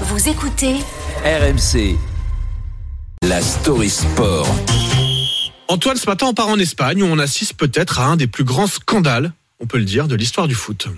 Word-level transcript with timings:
Vous 0.00 0.28
écoutez 0.28 0.74
RMC. 1.24 1.96
La 3.22 3.40
story 3.40 3.88
sport. 3.88 4.44
Antoine, 5.68 5.96
ce 5.96 6.06
matin, 6.06 6.26
on 6.26 6.34
part 6.34 6.48
en 6.48 6.58
Espagne 6.58 7.00
où 7.04 7.06
on 7.06 7.20
assiste 7.20 7.54
peut-être 7.54 8.00
à 8.00 8.06
un 8.06 8.16
des 8.16 8.26
plus 8.26 8.42
grands 8.42 8.66
scandales, 8.66 9.32
on 9.60 9.66
peut 9.66 9.78
le 9.78 9.84
dire, 9.84 10.08
de 10.08 10.16
l'histoire 10.16 10.48
du 10.48 10.56
foot. 10.56 10.88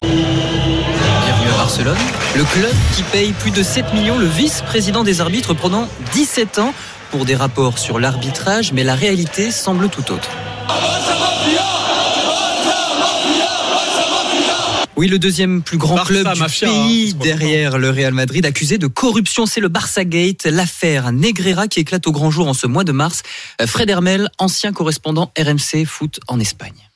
Bienvenue 0.00 1.50
à 1.52 1.56
Barcelone. 1.58 1.98
Le 2.34 2.44
club 2.44 2.72
qui 2.96 3.02
paye 3.02 3.32
plus 3.32 3.50
de 3.50 3.62
7 3.62 3.92
millions, 3.92 4.18
le 4.18 4.24
vice-président 4.24 5.04
des 5.04 5.20
arbitres 5.20 5.52
pendant 5.52 5.86
17 6.14 6.58
ans 6.58 6.72
pour 7.10 7.26
des 7.26 7.34
rapports 7.34 7.76
sur 7.76 7.98
l'arbitrage, 7.98 8.72
mais 8.72 8.82
la 8.82 8.94
réalité 8.94 9.50
semble 9.50 9.90
tout 9.90 10.10
autre. 10.10 10.30
Oui, 15.02 15.08
le 15.08 15.18
deuxième 15.18 15.62
plus 15.62 15.78
grand 15.78 15.96
Barça, 15.96 16.12
club 16.14 16.32
du 16.32 16.38
mafia, 16.38 16.70
hein, 16.70 16.86
pays 16.86 17.12
derrière 17.14 17.76
le 17.76 17.90
Real 17.90 18.14
Madrid, 18.14 18.46
accusé 18.46 18.78
de 18.78 18.86
corruption, 18.86 19.46
c'est 19.46 19.60
le 19.60 19.66
Barça 19.66 20.04
Gate, 20.04 20.44
l'affaire 20.44 21.10
Negreira 21.10 21.66
qui 21.66 21.80
éclate 21.80 22.06
au 22.06 22.12
grand 22.12 22.30
jour 22.30 22.46
en 22.46 22.54
ce 22.54 22.68
mois 22.68 22.84
de 22.84 22.92
mars. 22.92 23.24
Euh, 23.60 23.66
Fred 23.66 23.90
Hermel, 23.90 24.30
ancien 24.38 24.72
correspondant 24.72 25.32
RMC 25.36 25.86
Foot 25.86 26.20
en 26.28 26.38
Espagne. 26.38 26.88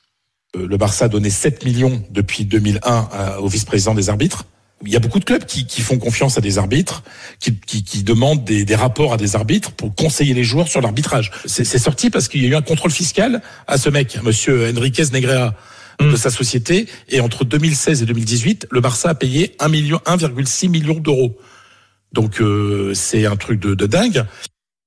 Euh, 0.55 0.65
le 0.69 0.77
Barça 0.77 1.03
a 1.03 1.07
donné 1.09 1.29
7 1.29 1.65
millions 1.65 2.01
depuis 2.09 2.45
2001 2.45 3.09
à- 3.11 3.41
au 3.41 3.49
vice-président 3.49 3.93
des 3.93 4.07
arbitres. 4.07 4.45
Il 4.85 4.91
y 4.93 4.95
a 4.95 4.99
beaucoup 4.99 5.19
de 5.19 5.25
clubs 5.25 5.43
qui, 5.43 5.65
qui 5.65 5.81
font 5.81 5.97
confiance 5.97 6.37
à 6.37 6.41
des 6.41 6.57
arbitres, 6.57 7.03
qui, 7.41 7.55
qui, 7.59 7.83
qui 7.83 8.03
demandent 8.03 8.45
des, 8.45 8.63
des 8.63 8.75
rapports 8.75 9.11
à 9.11 9.17
des 9.17 9.35
arbitres 9.35 9.71
pour 9.71 9.93
conseiller 9.93 10.33
les 10.33 10.45
joueurs 10.45 10.69
sur 10.69 10.79
l'arbitrage. 10.79 11.29
C'est 11.45 11.65
c'est 11.65 11.77
sorti 11.77 12.09
parce 12.09 12.29
qu'il 12.29 12.41
y 12.41 12.45
a 12.45 12.47
eu 12.47 12.55
un 12.55 12.61
contrôle 12.61 12.91
fiscal 12.91 13.41
à 13.67 13.77
ce 13.77 13.89
mec, 13.89 14.17
Monsieur 14.23 14.71
Enriquez 14.73 15.03
Negreira, 15.11 15.55
de 15.99 16.15
sa 16.15 16.29
société. 16.29 16.87
Et 17.09 17.19
entre 17.19 17.45
2016 17.45 18.03
et 18.03 18.05
2018, 18.05 18.67
le 18.71 18.81
Barça 18.81 19.09
a 19.09 19.15
payé 19.15 19.55
1 19.59 19.67
million, 19.69 19.97
1,6 20.05 20.69
million 20.69 20.95
d'euros. 20.95 21.37
Donc 22.13 22.41
euh, 22.41 22.93
c'est 22.93 23.25
un 23.25 23.35
truc 23.35 23.59
de, 23.59 23.75
de 23.75 23.85
dingue. 23.85 24.25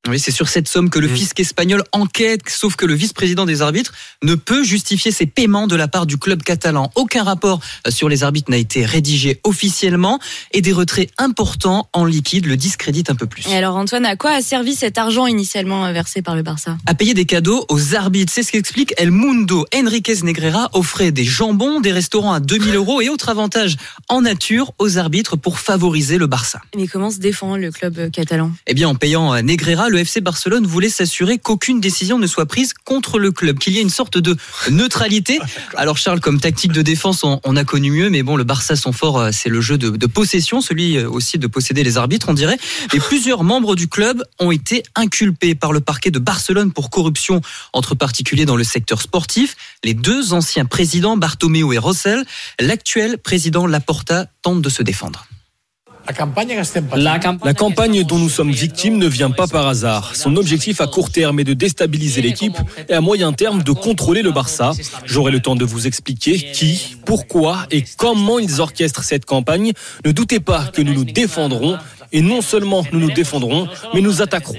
Oui, 0.08 0.18
c'est 0.18 0.30
sur 0.30 0.48
cette 0.48 0.66
somme 0.66 0.88
que 0.88 0.98
le 0.98 1.08
Mm. 1.08 1.14
fisc 1.14 1.40
espagnol 1.40 1.84
enquête, 1.92 2.40
sauf 2.48 2.74
que 2.74 2.86
le 2.86 2.94
vice-président 2.94 3.44
des 3.44 3.60
arbitres 3.60 3.92
ne 4.22 4.34
peut 4.34 4.64
justifier 4.64 5.12
ses 5.12 5.26
paiements 5.26 5.66
de 5.66 5.76
la 5.76 5.88
part 5.88 6.06
du 6.06 6.16
club 6.16 6.42
catalan. 6.42 6.90
Aucun 6.94 7.22
rapport 7.22 7.60
euh, 7.86 7.90
sur 7.90 8.08
les 8.08 8.22
arbitres 8.24 8.50
n'a 8.50 8.56
été 8.56 8.86
rédigé 8.86 9.40
officiellement 9.44 10.18
et 10.52 10.62
des 10.62 10.72
retraits 10.72 11.10
importants 11.18 11.90
en 11.92 12.06
liquide 12.06 12.46
le 12.46 12.56
discréditent 12.56 13.10
un 13.10 13.14
peu 13.14 13.26
plus. 13.26 13.46
Et 13.48 13.54
alors 13.54 13.76
Antoine, 13.76 14.06
à 14.06 14.16
quoi 14.16 14.30
a 14.30 14.40
servi 14.40 14.74
cet 14.74 14.96
argent 14.96 15.26
initialement 15.26 15.84
euh, 15.84 15.92
versé 15.92 16.22
par 16.22 16.34
le 16.34 16.42
Barça? 16.42 16.78
À 16.86 16.94
payer 16.94 17.12
des 17.12 17.26
cadeaux 17.26 17.66
aux 17.68 17.94
arbitres, 17.94 18.32
c'est 18.34 18.42
ce 18.42 18.52
qu'explique 18.52 18.94
El 18.96 19.10
Mundo. 19.10 19.66
Enriquez 19.74 20.16
Negreira 20.22 20.70
offrait 20.72 21.12
des 21.12 21.24
jambons, 21.26 21.78
des 21.80 21.92
restaurants 21.92 22.32
à 22.32 22.40
2000 22.40 22.74
euros 22.74 23.02
et 23.02 23.10
autres 23.10 23.28
avantages 23.28 23.76
en 24.08 24.22
nature 24.22 24.72
aux 24.78 24.96
arbitres 24.96 25.36
pour 25.36 25.58
favoriser 25.58 26.16
le 26.16 26.26
Barça. 26.26 26.62
Mais 26.74 26.86
comment 26.86 27.10
se 27.10 27.18
défend 27.18 27.56
le 27.58 27.70
club 27.70 27.98
euh, 27.98 28.08
catalan? 28.08 28.50
Eh 28.66 28.72
bien, 28.72 28.88
en 28.88 28.94
payant 28.94 29.42
Negreira, 29.42 29.89
le 29.90 29.98
FC 29.98 30.20
Barcelone 30.20 30.66
voulait 30.66 30.88
s'assurer 30.88 31.38
qu'aucune 31.38 31.80
décision 31.80 32.18
ne 32.18 32.26
soit 32.26 32.46
prise 32.46 32.72
contre 32.72 33.18
le 33.18 33.32
club, 33.32 33.58
qu'il 33.58 33.74
y 33.74 33.78
ait 33.78 33.82
une 33.82 33.90
sorte 33.90 34.18
de 34.18 34.36
neutralité. 34.70 35.38
Alors 35.76 35.98
Charles, 35.98 36.20
comme 36.20 36.40
tactique 36.40 36.72
de 36.72 36.82
défense, 36.82 37.24
on, 37.24 37.40
on 37.44 37.56
a 37.56 37.64
connu 37.64 37.90
mieux, 37.90 38.10
mais 38.10 38.22
bon, 38.22 38.36
le 38.36 38.44
Barça, 38.44 38.76
son 38.76 38.92
fort, 38.92 39.18
euh, 39.18 39.30
c'est 39.32 39.48
le 39.48 39.60
jeu 39.60 39.76
de, 39.78 39.90
de 39.90 40.06
possession, 40.06 40.60
celui 40.60 40.96
euh, 40.96 41.08
aussi 41.08 41.38
de 41.38 41.46
posséder 41.46 41.82
les 41.82 41.96
arbitres, 41.96 42.28
on 42.28 42.34
dirait. 42.34 42.58
Et 42.94 43.00
plusieurs 43.00 43.44
membres 43.44 43.76
du 43.76 43.88
club 43.88 44.22
ont 44.38 44.50
été 44.50 44.82
inculpés 44.94 45.54
par 45.54 45.72
le 45.72 45.80
parquet 45.80 46.10
de 46.10 46.18
Barcelone 46.18 46.72
pour 46.72 46.90
corruption 46.90 47.40
entre 47.72 47.94
particuliers 47.94 48.46
dans 48.46 48.56
le 48.56 48.64
secteur 48.64 49.02
sportif. 49.02 49.56
Les 49.84 49.94
deux 49.94 50.32
anciens 50.32 50.64
présidents, 50.64 51.16
Bartomeu 51.16 51.72
et 51.72 51.78
Rossell, 51.78 52.24
l'actuel 52.58 53.18
président 53.18 53.66
Laporta 53.66 54.26
tente 54.42 54.62
de 54.62 54.68
se 54.68 54.82
défendre. 54.82 55.26
La 57.44 57.54
campagne 57.54 58.04
dont 58.04 58.18
nous 58.18 58.28
sommes 58.28 58.50
victimes 58.50 58.98
ne 58.98 59.06
vient 59.06 59.30
pas 59.30 59.46
par 59.46 59.66
hasard. 59.66 60.14
Son 60.16 60.36
objectif 60.36 60.80
à 60.80 60.86
court 60.86 61.10
terme 61.10 61.40
est 61.40 61.44
de 61.44 61.54
déstabiliser 61.54 62.22
l'équipe 62.22 62.56
et 62.88 62.94
à 62.94 63.00
moyen 63.00 63.32
terme 63.32 63.62
de 63.62 63.72
contrôler 63.72 64.22
le 64.22 64.32
Barça. 64.32 64.72
J'aurai 65.04 65.32
le 65.32 65.40
temps 65.40 65.56
de 65.56 65.64
vous 65.64 65.86
expliquer 65.86 66.52
qui, 66.52 66.96
pourquoi 67.04 67.66
et 67.70 67.84
comment 67.96 68.38
ils 68.38 68.60
orchestrent 68.60 69.04
cette 69.04 69.24
campagne. 69.24 69.72
Ne 70.04 70.12
doutez 70.12 70.40
pas 70.40 70.66
que 70.66 70.82
nous 70.82 70.94
nous 70.94 71.04
défendrons 71.04 71.78
et 72.12 72.22
non 72.22 72.40
seulement 72.42 72.84
nous 72.92 73.00
nous 73.00 73.10
défendrons, 73.10 73.68
mais 73.94 74.00
nous 74.00 74.22
attaquerons. 74.22 74.56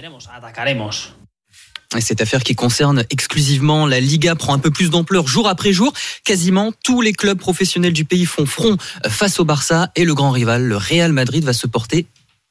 Et 1.98 2.02
cette 2.02 2.22
affaire 2.22 2.44
qui 2.44 2.56
concerne 2.56 3.04
exclusivement 3.10 3.86
la 3.86 4.00
Liga 4.00 4.36
prend 4.36 4.54
un 4.54 4.60
peu 4.60 4.72
plus 4.72 4.90
d'ampleur 4.90 5.28
jour 5.28 5.50
après 5.50 5.74
jour. 5.74 5.94
Quasiment 6.24 6.72
tous 6.86 7.02
les 7.02 7.12
clubs 7.12 7.38
professionnels 7.38 7.92
du 7.92 8.06
pays 8.06 8.26
font 8.26 8.46
front 8.46 8.78
face 9.08 9.40
au 9.40 9.46
Barça 9.46 9.92
et 9.96 10.06
le 10.06 10.14
grand 10.14 10.32
rival, 10.32 10.64
le 10.64 10.78
Real 10.78 11.12
Madrid, 11.12 11.44
va 11.44 11.54
se 11.54 11.68
porter 11.68 12.08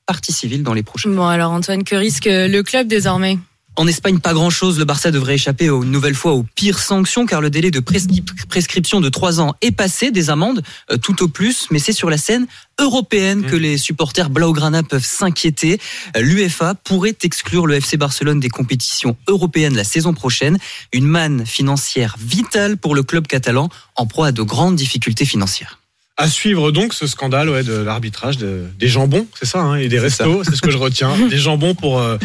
partie 0.07 0.33
civile 0.33 0.63
dans 0.63 0.75
les 0.75 0.83
prochains. 0.83 1.11
Bon 1.11 1.27
alors 1.27 1.53
Antoine, 1.53 1.85
que 1.85 1.95
risque 1.95 2.27
euh, 2.27 2.49
le 2.49 2.63
club 2.63 2.89
désormais? 2.89 3.39
En 3.77 3.87
Espagne, 3.87 4.19
pas 4.19 4.35
grand-chose. 4.35 4.79
Le 4.79 4.85
Barça 4.85 5.11
devrait 5.11 5.35
échapper 5.37 5.67
une 5.67 5.91
nouvelle 5.91 6.15
fois 6.15 6.33
aux 6.33 6.43
pires 6.55 6.81
sanctions 6.81 7.25
car 7.25 7.41
le 7.41 7.51
délai 7.51 7.71
de 7.71 7.81
prescri- 7.81 8.23
prescription 8.49 9.01
de 9.01 9.09
trois 9.09 9.41
ans 9.41 9.55
est 9.63 9.71
passé, 9.71 10.11
des 10.11 10.29
amendes 10.29 10.63
euh, 10.91 10.97
tout 10.99 11.23
au 11.23 11.29
plus, 11.29 11.67
mais 11.71 11.79
c'est 11.79 11.93
sur 11.93 12.11
la 12.11 12.19
scène 12.19 12.47
européenne 12.79 13.45
que 13.45 13.57
les 13.57 13.79
supporters 13.79 14.29
blaugrana 14.29 14.83
peuvent 14.83 15.05
s'inquiéter. 15.05 15.81
Euh, 16.17 16.21
L'UEFA 16.21 16.75
pourrait 16.75 17.17
exclure 17.23 17.67
le 17.67 17.77
FC 17.77 17.97
Barcelone 17.97 18.41
des 18.41 18.51
compétitions 18.51 19.17
européennes 19.29 19.77
la 19.77 19.85
saison 19.85 20.13
prochaine, 20.15 20.59
une 20.93 21.07
manne 21.07 21.47
financière 21.47 22.17
vitale 22.19 22.77
pour 22.77 22.95
le 22.95 23.03
club 23.03 23.27
catalan 23.29 23.69
en 23.97 24.05
proie 24.07 24.29
à 24.29 24.33
de 24.33 24.43
grandes 24.43 24.77
difficultés 24.77 25.25
financières. 25.25 25.79
À 26.17 26.29
suivre 26.29 26.71
donc 26.71 26.93
ce 26.93 27.07
scandale 27.07 27.49
ouais, 27.49 27.63
de 27.63 27.73
l'arbitrage 27.73 28.37
de- 28.37 28.67
des 28.79 28.89
jambons, 28.89 29.27
c'est 29.39 29.47
ça, 29.47 29.61
hein, 29.61 29.77
et 29.77 29.89
des 29.89 29.99
restos, 29.99 30.43
c'est 30.45 30.55
ce 30.55 30.61
que 30.61 30.71
je 30.71 30.77
retiens. 30.77 31.17
des 31.31 31.39
jambons 31.39 31.75
pour, 31.75 31.99
euh, 31.99 32.19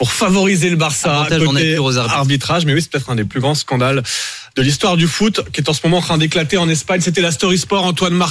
pour 0.00 0.12
favoriser 0.12 0.70
le 0.70 0.76
Barça. 0.76 1.14
Avantage 1.14 1.44
côté 1.44 1.78
aux 1.78 1.98
arbitrage, 1.98 2.64
mais 2.64 2.72
oui, 2.72 2.80
c'est 2.80 2.90
peut-être 2.90 3.10
un 3.10 3.16
des 3.16 3.24
plus 3.24 3.38
grands 3.38 3.54
scandales 3.54 4.02
de 4.56 4.62
l'histoire 4.62 4.96
du 4.96 5.06
foot 5.06 5.42
qui 5.52 5.60
est 5.60 5.68
en 5.68 5.74
ce 5.74 5.80
moment 5.84 5.98
en 5.98 6.00
train 6.00 6.16
d'éclater 6.16 6.56
en 6.56 6.70
Espagne. 6.70 7.02
C'était 7.02 7.20
la 7.20 7.30
Story 7.30 7.58
Sport, 7.58 7.84
Antoine 7.84 8.14
Martin. 8.14 8.28